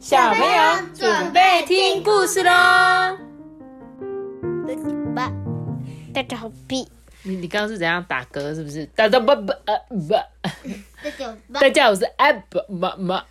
[0.00, 2.50] 小朋友准备听故事喽！
[5.14, 5.30] 吧，
[6.14, 6.88] 大家好，比
[7.22, 8.54] 你你刚刚是怎样打嗝？
[8.54, 8.86] 是不是？
[8.96, 10.14] 大家不不呃不，
[11.02, 13.22] 大家好，大家好，我是艾比妈妈，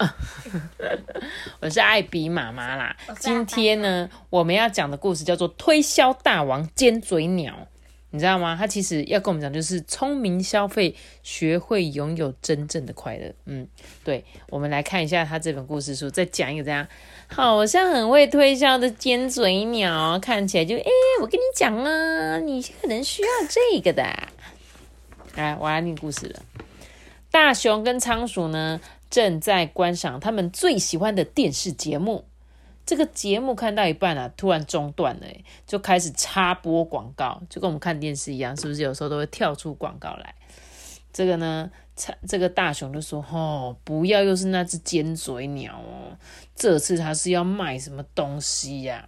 [1.59, 2.95] 我是艾比妈妈啦。
[3.17, 7.51] 今天呢，我们要讲的故事叫做《推销大王尖嘴鸟》。
[8.11, 8.55] 你知道吗？
[8.55, 13.31] 他其实要跟我们讲，就是聪明消费，学会拥有真正的快乐。
[13.45, 13.67] 嗯，
[14.03, 16.87] 对，我们来看一下他这本故事书，再讲一个这样，
[17.27, 20.89] 好像很会推销的尖嘴鸟，看起来就，哎，
[21.21, 24.03] 我跟你讲啊，你可能需要这个的。
[25.35, 26.41] 来，我来念故事了。
[27.29, 28.81] 大熊跟仓鼠呢，
[29.11, 32.25] 正在观赏他们最喜欢的电视节目。
[32.89, 35.27] 这个节目看到一半啊，突然中断了，
[35.67, 38.81] 就开始插播广告，就跟我们看电视一样，是不是？
[38.81, 40.33] 有时候都会跳出广告来。
[41.13, 41.69] 这个呢，
[42.27, 46.17] 这个大熊就说：“哦，不要又是那只尖嘴鸟哦，
[46.55, 49.07] 这次他是要卖什么东西呀？”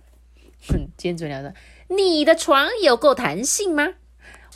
[0.69, 1.51] 哼，尖嘴鸟说
[1.89, 3.95] ：“你的床有够弹性吗？”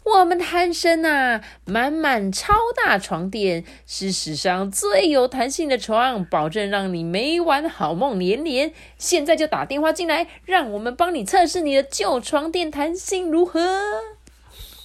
[0.06, 8.72] 我们的汉森呐，满满超大床垫是史上最有弹性的床，保证让你每晚好梦连连。
[9.00, 13.60] 现在就打电话进来，让我们帮你测试你的旧床垫弹性如何。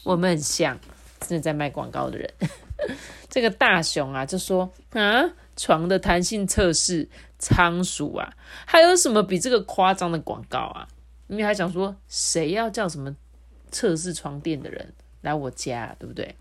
[0.04, 0.80] 我们很像
[1.20, 2.32] 真的在卖广告的人。
[3.28, 8.32] 这个大熊啊，就说啊，床的弹性测试，仓鼠啊，
[8.64, 10.88] 还有什么比这个夸张的广告啊？
[11.26, 13.14] 你还想说谁要叫什么
[13.70, 14.94] 测试床垫的人？
[15.20, 16.36] 来我家，对不对？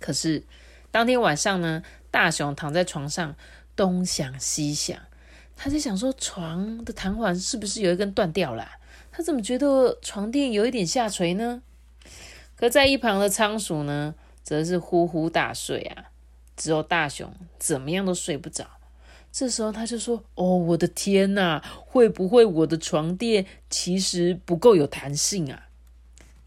[0.00, 0.42] 可是
[0.90, 3.34] 当天晚上呢，大熊躺在床上
[3.74, 4.98] 东想西想，
[5.56, 8.68] 他在想说床的弹簧是不是有一根断掉了？
[9.10, 11.62] 他怎么觉得床垫有一点下垂呢？
[12.56, 16.10] 可在一旁的仓鼠呢，则是呼呼大睡啊，
[16.56, 18.66] 只有大熊怎么样都睡不着。
[19.30, 25.64] 这时候他就说：“哦，我的天哪，会不会我的床垫其实不够有弹性啊？”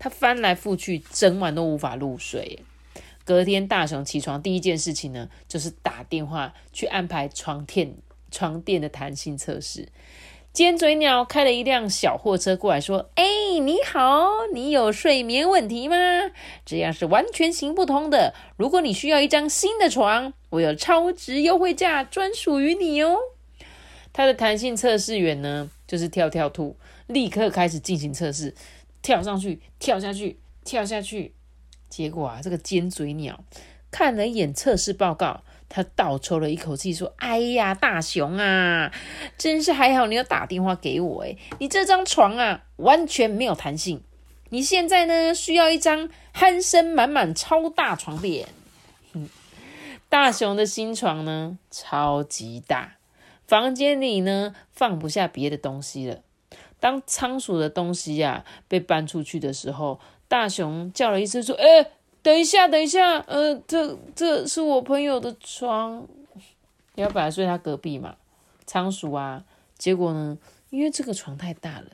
[0.04, 2.64] 他翻来覆去，整晚都无法入睡。
[3.24, 7.94] 隔天，大雄起床第一件事情呢，就是打电话去安排床垫
[8.32, 9.90] 床垫的弹性测试。
[10.52, 13.24] 尖嘴鸟开了一辆小货车过来，说：“哎，
[13.62, 15.96] 你好，你有睡眠问题吗？
[16.66, 18.34] 这样是完全行不通的。
[18.58, 23.20] 如果你需要一张新的床，我有超值优惠价，专属于你哦。”
[24.12, 26.76] 他的弹性测试员呢，就是跳跳兔，
[27.06, 28.56] 立刻开始进行测试。
[29.02, 31.34] 跳上去，跳下去，跳下去，
[31.90, 33.44] 结果啊，这个尖嘴鸟
[33.90, 38.92] 看了一眼测试报告，他倒抽了一口气，说：“哎呀，大熊啊，
[39.38, 44.04] 真是还好你有打电话给我诶你这张床啊，完全没有弹性。
[44.50, 48.48] 你现在呢，需要一张鼾声满满超大床垫。
[50.10, 52.98] 大熊的新床呢，超级大，
[53.48, 56.20] 房间里呢，放不下别的东西了。”
[56.82, 61.92] 当仓鼠的东西呀被搬出去的时候，大熊叫了一声说：“哎，
[62.24, 66.08] 等一下，等一下，呃，这这是我朋友的床，
[66.96, 68.16] 你要本来睡他隔壁嘛。”
[68.66, 69.44] 仓鼠啊，
[69.78, 70.38] 结果呢，
[70.72, 71.88] 因为这个床太大了，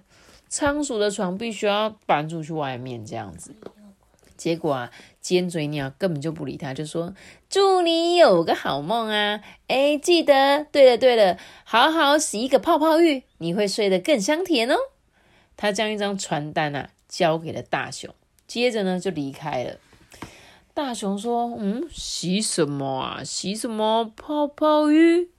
[0.48, 3.54] 仓鼠的床必须要搬出去外面这样子。
[4.38, 7.14] 结果啊，尖嘴鸟根本就不理他，就说
[7.50, 9.42] ：“祝你有个好梦啊！
[9.68, 14.76] 哎，记得，对了对了，好好洗一个泡泡浴，你会睡得更香甜哦。”
[15.58, 18.14] 他将一张传单啊交给了大熊，
[18.46, 19.78] 接着呢就离开了。
[20.74, 23.24] 大熊说：“嗯，洗什么啊？
[23.24, 25.30] 洗什么泡泡浴？”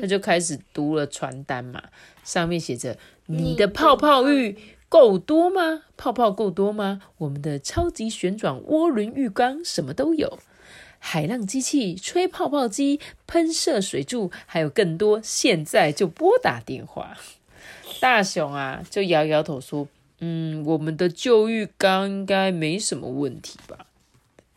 [0.00, 1.82] 他就开始读了传单嘛，
[2.22, 4.58] 上面写着：“你的泡泡浴。”
[4.94, 5.82] 够多吗？
[5.96, 7.02] 泡泡够多吗？
[7.18, 10.38] 我们的超级旋转涡轮浴缸什么都有，
[11.00, 15.20] 海浪机器、吹泡泡机、喷射水柱，还有更多。
[15.20, 17.18] 现在就拨打电话。
[17.98, 19.88] 大熊啊，就摇摇头说
[20.20, 23.86] ：“嗯，我们的旧浴缸应该没什么问题吧？”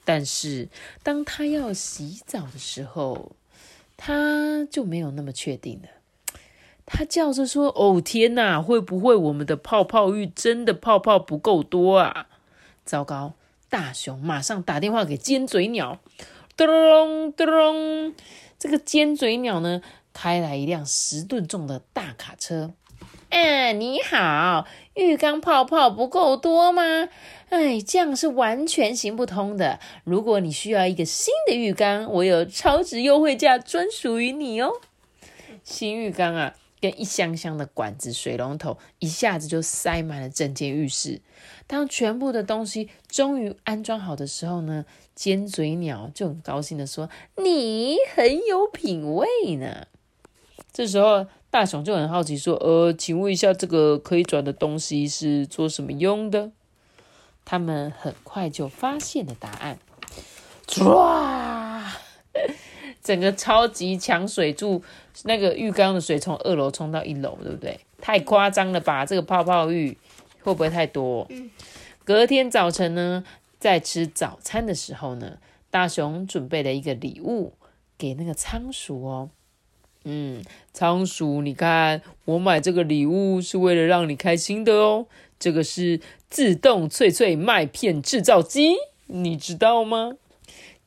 [0.06, 0.70] 但是
[1.02, 3.32] 当他要洗澡的时候，
[3.98, 5.90] 他就没有那么确定了。
[6.90, 12.28] 他叫着说：“哦天哪，会不会我们的泡泡浴真的泡泡不够多啊？”
[12.86, 13.34] 糟糕！
[13.70, 16.00] 大熊马上打电话给尖嘴鸟，
[16.56, 18.16] 咚咚！
[18.58, 19.82] 这个尖嘴鸟呢，
[20.14, 22.72] 开来一辆十吨重的大卡车。
[23.28, 27.10] 嗯，你好，浴缸泡泡不够多吗？
[27.50, 29.82] 哎，这样是完全行不通的。
[30.06, 34.72] 如果你需要一个新的浴缸，我有超值优惠价，专属于你哦。
[35.66, 36.56] 新浴缸啊！
[36.80, 41.22] 跟一箱箱的管子、水龙头一下子就塞满了整间浴室。
[41.66, 44.86] 当全部的东西终于安装好的时候呢，
[45.16, 47.10] 尖嘴鸟就很高兴的说
[47.44, 49.88] ：“你很有品味呢。”
[50.72, 56.52] 这时候，大熊就很好奇说：“呃，请问一下，这个可以转的东西是做什么用的？”
[57.44, 59.80] 他们很快就发现了答案，
[60.68, 61.82] 唰！
[63.08, 64.84] 整个超级强水柱，
[65.24, 67.80] 那个浴缸的水从二楼冲到一楼，对不对？
[68.02, 69.06] 太夸张了吧！
[69.06, 69.98] 这个泡泡浴
[70.44, 71.26] 会不会太多？
[72.04, 73.24] 隔天早晨呢，
[73.60, 75.38] 在吃早餐的时候呢，
[75.72, 77.54] 大熊准备了一个礼物
[77.98, 79.30] 给那个仓鼠哦。
[80.04, 80.44] 嗯，
[80.74, 85.06] 仓鼠，你看，我买这个礼物是为了让你开心的哦。
[85.40, 88.76] 这个是自动脆脆麦片制造机，
[89.06, 90.18] 你知道吗？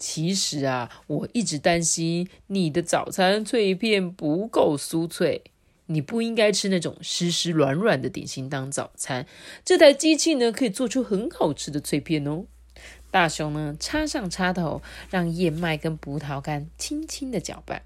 [0.00, 5.44] 其实啊，我一直担心你的早餐脆片不够酥脆，
[5.86, 9.26] 你不应该吃那种湿湿软软的点心当早餐。
[9.62, 12.46] 这台机器呢，可以做出很好吃的脆片哦。
[13.10, 14.80] 大熊呢，插上插头，
[15.10, 17.82] 让燕麦跟葡萄干轻轻的搅拌。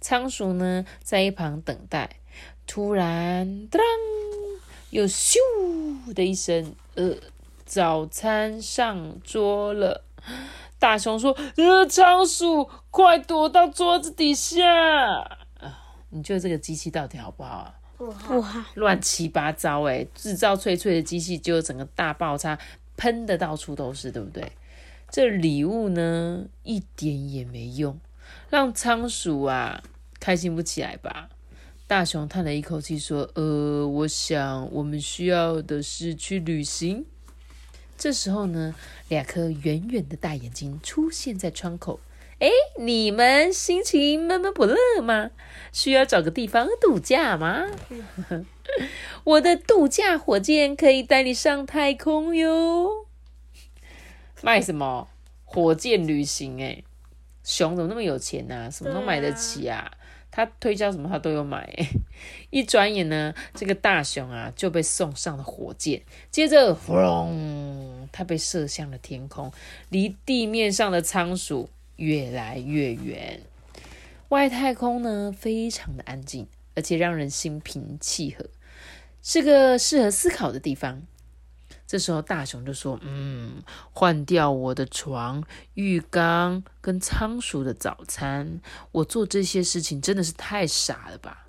[0.00, 2.16] 仓鼠呢，在一旁等待。
[2.66, 3.80] 突然，当！
[4.90, 5.36] 又咻
[6.12, 7.14] 的一声，呃，
[7.64, 10.04] 早餐上桌了。
[10.82, 14.58] 大熊说：“呃，仓鼠，快躲到桌子底下！”
[15.62, 15.78] 啊，
[16.10, 17.74] 你觉得这个机器到底好不好啊？
[17.96, 20.04] 不好，乱七八糟哎！
[20.12, 22.58] 制造脆脆的机器就整个大爆炸，
[22.96, 24.50] 喷的到处都是，对不对？
[25.08, 27.96] 这礼物呢，一点也没用，
[28.50, 29.80] 让仓鼠啊
[30.18, 31.28] 开心不起来吧？
[31.86, 37.06] 大熊叹了一口气，说：“呃，我想我们需要的是去旅行。”
[38.02, 38.74] 这时候呢，
[39.08, 42.00] 两颗圆圆的大眼睛出现在窗口。
[42.40, 42.50] 哎，
[42.80, 45.30] 你们心情闷闷不乐吗？
[45.72, 47.64] 需要找个地方度假吗？
[49.22, 53.06] 我的度假火箭可以带你上太空哟！
[54.40, 55.06] 卖什么
[55.44, 56.60] 火箭旅行？
[56.60, 56.82] 哎，
[57.44, 58.68] 熊怎么那么有钱呢？
[58.68, 59.92] 什么都买得起啊！
[60.32, 61.72] 他推销什么，他都有买。
[62.50, 69.52] 一转眼呢，这个大熊啊就被送上了火箭，接着轰，它被射向了天空，
[69.90, 73.42] 离地面上的仓鼠越来越远。
[74.30, 78.46] 外太空呢，非常的安静，而且让人心平气和，
[79.22, 81.02] 是个适合思考的地方。
[81.86, 83.62] 这时候，大熊就说：“嗯，
[83.92, 85.44] 换掉我的床、
[85.74, 88.60] 浴缸跟仓鼠的早餐，
[88.92, 91.46] 我做这些事情真的是太傻了吧？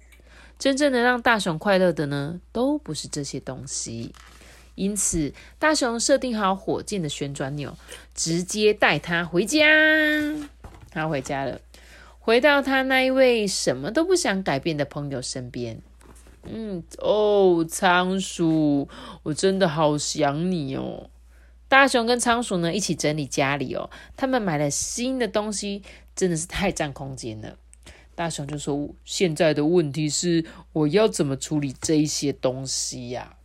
[0.59, 4.13] 真正能让大熊快乐的呢，都不是这些东西。
[4.75, 7.77] 因此，大熊设定好火箭的旋转钮，
[8.13, 9.65] 直接带它回家。
[10.89, 11.62] 他回家了，
[12.19, 15.81] 回到他那一位什么都不想改变的朋友身边。”
[16.45, 18.90] 嗯哦，仓鼠，
[19.24, 21.10] 我真的好想你哦。
[21.68, 25.81] 大熊跟仓鼠呢一起整理家里哦，他们买了新的东西，
[26.16, 27.57] 真的是太占空间了。
[28.16, 33.38] 大熊就说：“现在的问题是，我要怎么处理这些东西呀？”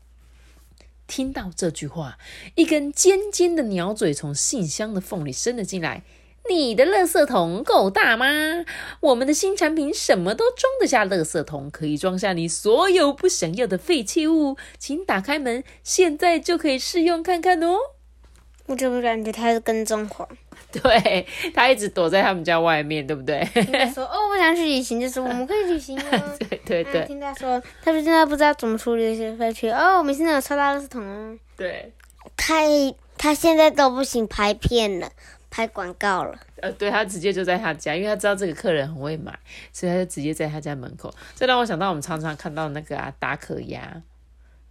[1.06, 2.18] 听到这句话，
[2.54, 6.02] 一根尖尖的鸟嘴从信箱的缝里伸了进来。
[6.48, 8.26] 你的垃圾桶够大吗？
[9.00, 14.56] 我们的新产品什么都装得下，垃圾桶可以装下你所有不想要的废弃物。
[14.78, 17.76] 请打开门，现在就可以试用看看哦。
[18.66, 20.28] 我怎么感觉他是跟踪狂？
[20.70, 23.42] 对他一直躲在他们家外面，对不对？
[23.94, 26.36] 说哦，我想去旅行，就是我们可以旅行 哦。
[26.38, 27.06] 对对对。
[27.06, 31.38] 听他说，他说现在不知道怎么处理这些废弃哦，我们现在有超大垃圾桶哦。
[31.56, 31.92] 对。
[32.36, 32.62] 他
[33.16, 35.10] 他现在都不行拍片了。
[35.50, 39.36] 拍广告了，呃，对他直接就在他家，因为他知道这个客人很会买，
[39.72, 41.10] 所以他就直接在他家门口。
[41.34, 44.02] 这让我想到我们常常看到那个啊，达可鸭，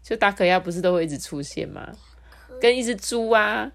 [0.03, 1.89] 就达可鸭不是都会一直出现吗？
[2.61, 3.71] 跟一只猪啊，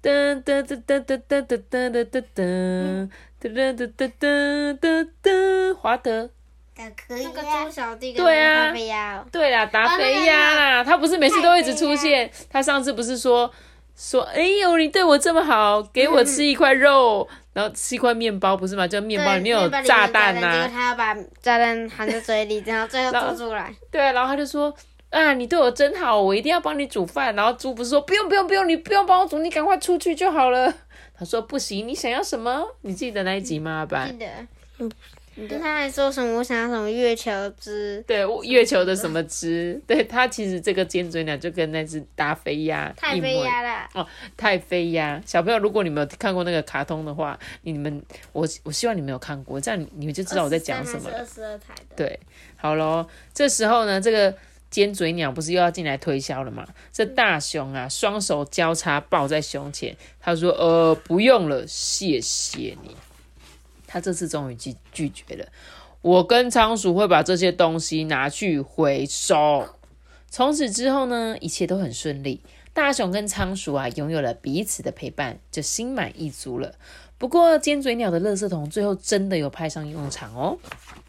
[0.00, 6.30] 噔噔噔噔噔噔噔噔噔噔噔噔噔噔噔噔噔，华德，
[6.74, 13.52] 打可鸭，那个猪小弟，对啊，达菲鸭，对啦，达菲鸭啦，他不是每次都一直出现，他上次不是说。
[13.98, 18.86] 说：“哎呦，你对我这么好，给我吃一块肉，然后吃一块面包，不是吗？
[18.86, 20.52] 就面包里面有炸弹呐。
[20.52, 21.12] 结果他要把
[21.42, 23.74] 炸弹含在嘴里，然后最后吐出来。
[23.90, 24.72] 对，然后他就说：
[25.10, 27.34] 啊，你对我真好，我一定要帮你煮饭。
[27.34, 30.72] 然后猪不是说：不用，不用，不用，你不用帮我煮，你赶快出去就好了。
[31.18, 32.64] 他说：不行，你想要什么？
[32.82, 33.84] 你记得那一集吗？
[33.90, 34.88] 阿记得。
[35.38, 35.48] 嗯。
[35.48, 36.38] 跟他还说什么？
[36.38, 38.04] 我想要什么月球之？
[38.06, 39.80] 对，月球的什么之？
[39.86, 45.20] 对他其实这个尖嘴鸟就跟那只大飞鸭太飞鸭了哦，太飞鸭。
[45.24, 48.02] 小朋友，如果你们有看过那个卡通的话，你们
[48.32, 51.18] 我我希望你们有看过，这样你们就知道我在讲什么了。
[51.18, 51.96] 二十二台的。
[51.96, 52.18] 对，
[52.56, 54.34] 好喽，这时候呢，这个
[54.70, 56.66] 尖嘴鸟不是又要进来推销了吗？
[56.92, 62.94] 这大熊啊，双手交叉抱在胸前，他说：“呃，不用了，谢谢你。”
[63.88, 65.44] 他这次终于拒拒绝了。
[66.00, 69.66] 我跟仓鼠会把这些东西拿去回收。
[70.30, 72.40] 从此之后呢，一切都很顺利。
[72.72, 76.74] 大熊跟仓鼠啊，拥有了彼此的陪伴，就心满意足了。
[77.16, 80.56] 不过，尖嘴鸟的垃圾桶最后真的有派上用场哦。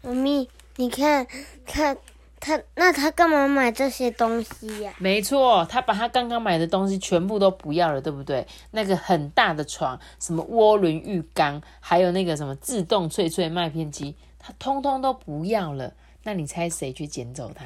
[0.02, 1.24] 妈咪，你看，
[1.64, 1.96] 看
[2.40, 8.46] 他，那他干嘛买这些东西呀、没错，他把他刚刚买的东西全部都不要了，对不对？
[8.70, 15.92] 那个很大的床，什么涡轮浴缸，还有那个什么自动脆脆麦片机，他通通都不要了。
[16.22, 17.64] 那你猜谁去捡走它？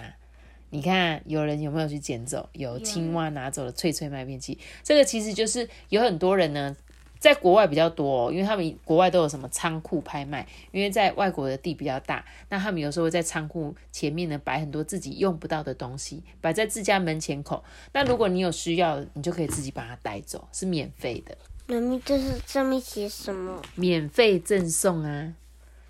[0.70, 2.48] 你看有人有没有去捡走？
[2.52, 6.76] 有青蛙拿走了脆脆麦片机，这个其实就是有很多人呢。
[7.24, 17.64] 在国外比较多、哦，因为他们国外都有什么仓库拍卖，因为在外国的地比较大，那他们有时候会在仓库前面呢摆很多自己用不到的东西，摆在自家门前口。
[17.94, 21.34] 那如果你有需要，你就可以自己把它带走，是免费的，
[21.66, 23.62] 妈咪，这是上面写什么？
[23.74, 25.32] 免费赠送啊。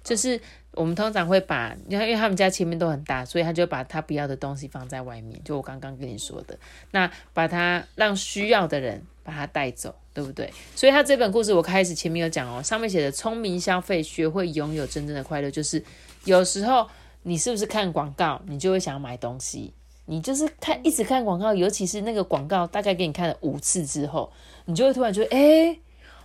[0.04, 0.40] 就是
[0.76, 6.58] 我们通常会把，因为因为他们家前面都很大，所以他就把他不要的东西放在外面，就我刚刚跟你说的，
[6.90, 10.52] 那把它让需要的人把它带走，对不对？
[10.74, 15.82] 所以他这本故事我开始前面有讲哦，上面写的聪明消费，学会拥有真正的快乐，就是
[16.24, 16.88] 有时候
[17.22, 19.72] 你是不是看广告，你就会想买东西，
[20.06, 24.32] 你就是看一直看广告，尤其是那个广告大概给你看了五次之后，
[24.64, 25.78] 你就会突然觉得，哎，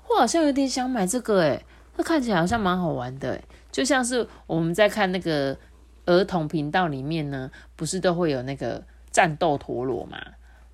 [0.10, 1.63] 我好像有点想买这个，哎，
[1.98, 3.41] 那看起来好像蛮好玩的，哎。
[3.72, 5.58] 就像是我们在看那个
[6.06, 10.18] 儿童频道里面呢，不是都会有那个战斗陀螺嘛？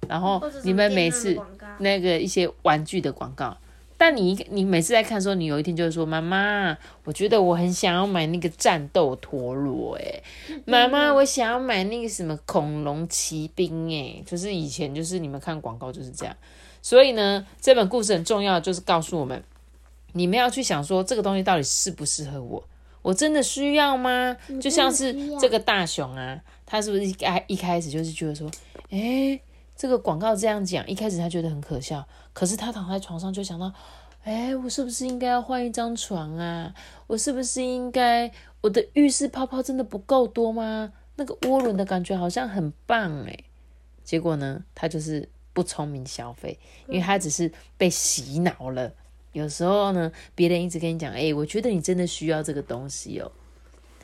[0.08, 1.36] 然后你们每次
[1.80, 3.58] 那个一些玩具的广告，
[3.98, 10.24] 但你你每次在看的时候，你有一天就会说：“妈妈，我觉得我很想要买那个战斗陀螺，诶，
[10.66, 16.36] 妈妈，我想要买那个什么恐龙骑兵，诶，就是以前就是你们看广告就是这样。
[16.84, 19.44] 所以呢，这本故事很重要，就是告诉我们，
[20.14, 22.64] 你们要去想说这个东西到底适不适合我。
[23.06, 24.36] 我真的需要吗？
[24.60, 28.50] 就像是这个大熊啊，他是不是一开一开始就是觉得说，
[28.90, 29.40] 诶，
[29.76, 33.72] 这个广告这样讲，一开始他觉得很可笑，可是他躺在床上就想到，
[34.24, 36.74] 诶，我是不是应该要换一张床啊？
[37.06, 38.32] 我是不是应该
[38.62, 40.92] 我的浴室泡泡真的不够多吗？
[41.18, 43.44] 那个涡轮的感觉好像很棒诶。
[44.04, 46.58] 结果呢，他就是不聪明消费，
[46.88, 48.92] 因为他只是被洗脑了。
[49.36, 53.30] 有时候呢，别人一直跟你讲，哎，我觉得你真的需要这个东西哦，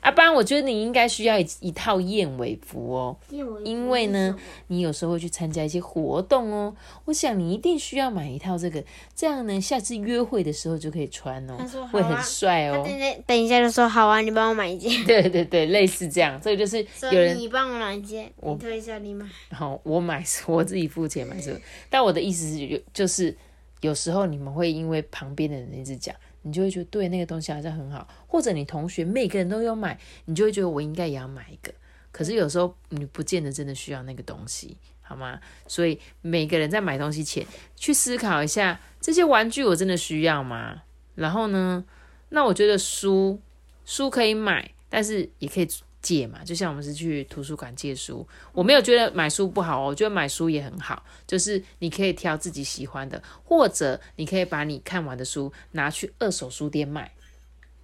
[0.02, 3.16] 啊，不然，我觉得你应该需要一一套燕尾服哦，
[3.64, 4.36] 因为呢，
[4.68, 8.84] 你有时候会去参加一些活动哦，我想你一定需要买一套这个，
[9.16, 11.56] 这样呢，下次约会的时候就可以穿哦，
[11.90, 12.84] 会很帅哦。
[12.86, 14.92] 等等，等一下就说好啊，你帮我买一件。
[15.08, 19.26] 对对对，类似这样，这个就是有人你帮我买一件，我推一下你买。
[19.52, 23.34] 好，我买 我自己付钱买这个，但我的意思是，就是。
[23.82, 31.74] 有时候你们会因为旁边的人一直讲，你就会觉得对那个东西好像很好，或者你同学每个人都有买，你就会觉得我应该也要买一个。
[32.12, 35.40] 可是有时候你不见得真的需要那个东西，好吗？
[35.68, 37.46] 所以每个人在买东西前
[37.76, 40.84] 去思考一下，这些玩具我真的需要吗？
[41.16, 41.84] 然后呢，
[42.30, 43.40] 那我觉得书
[43.86, 45.68] 书可以买，但是也可以。
[46.02, 57.12] 借嘛，就像我们是去图书馆借书，我没有觉得买书不好哦，我觉得买书也很好，就是你可以挑自己喜欢的，或者你可以把你看完的书拿去二手书店卖，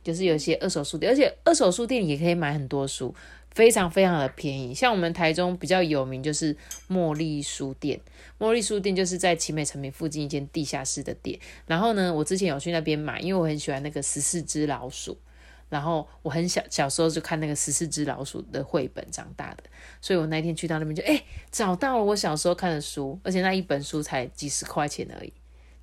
[0.04, 3.14] 就是有一些二手书店，而且二手书店也可以买很多书，
[3.52, 4.74] 非常非常的便宜。
[4.74, 6.58] 像我们台中比较有名就是
[6.90, 8.00] 茉莉书店，
[8.40, 15.16] 茉莉书店就是在奇美成品附近一间地下室的店，然后呢，我之前有去那边买，因为我很喜欢那个十四只老鼠。
[15.70, 19.64] 然后我很小小时候就看那个十四只老鼠的绘本长大的，
[20.02, 25.34] 所以我那天去到那边就哎找到了我小时候看的书，而且那一本书才几十块钱而已，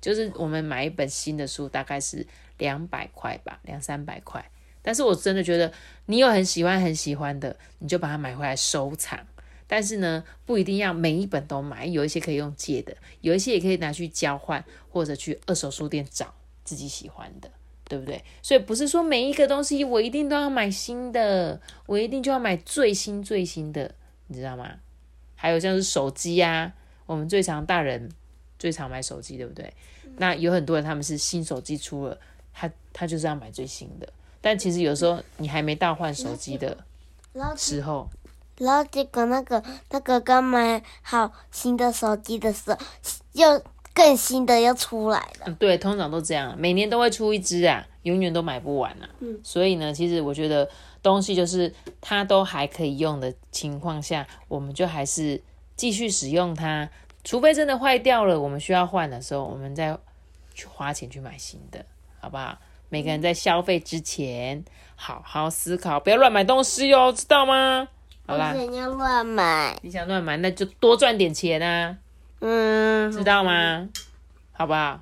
[0.01, 2.25] 就是我们买一本新的书大概是
[2.57, 4.43] 两百块吧，两三百块。
[4.81, 5.73] 但是我真的觉得
[6.05, 9.19] 你有很喜欢很喜欢的，你就把它买回来收藏。
[9.67, 16.31] 但是呢，不一定要每一本都买，有一些可以用借的，有一些也可以拿去交换，或者去二手书店找
[16.63, 17.49] 自己喜欢的。
[17.87, 18.23] 对不对？
[18.41, 23.93] 所以不是说每一个东西我一定都要买新的，我一定就要买最新最新的，
[24.27, 24.71] 你知道吗？
[25.35, 26.73] 还有像是手机呀，
[27.05, 28.09] 我们最常大人
[28.57, 29.71] 最常买手机，对不对？
[30.17, 32.17] 那有很多人他们是新手机出了，
[32.53, 34.09] 他他就是要买最新的，
[34.41, 36.75] 但其实有时候你还没到换手机的
[37.55, 38.09] 时候，
[38.57, 42.77] 然后结果那个那个刚买好新的手机的时候
[43.33, 43.63] 又。
[43.95, 49.09] 更新的要出来了，对，通常都这样，每年都会出一只啊，永远都买不完啊。
[49.19, 50.69] 嗯，所以呢，其实我觉得
[51.01, 55.41] 东西就是它都还可以用的情况下，我们就还是
[55.77, 56.89] 继续使用它，
[57.23, 59.97] 除非真的坏掉了，我们需要换的时候，我们再
[60.53, 61.85] 去花钱去买新的，
[62.19, 62.57] 好不好？
[62.89, 64.63] 每个人在消费之前
[64.95, 67.87] 好好思考，不要乱买东西哦，知道吗？
[68.27, 69.77] 好啦不，想要乱买。
[69.81, 71.97] 你想乱买，那就多赚点钱啊，
[72.47, 73.89] 嗯，知道吗？
[74.51, 75.01] 好不好？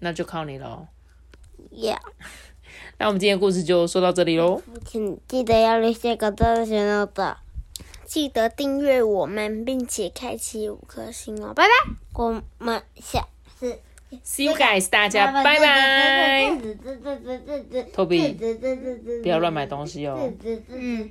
[0.00, 0.86] 那就靠你喽。
[1.70, 1.98] 呀，
[2.98, 4.60] 那我们今天的故事就说到这里喽。
[4.84, 6.84] 请记得要留下个赞选
[7.14, 7.38] 的，
[8.04, 11.70] 记得订阅我们，并且开启五颗星哦，拜拜，
[12.12, 13.26] 我们下
[13.58, 13.78] 次。
[14.24, 16.56] See you guys，大家拜拜。
[17.92, 18.32] 托比
[19.22, 20.18] 不要乱买东西哦。
[20.68, 21.10] 嗯。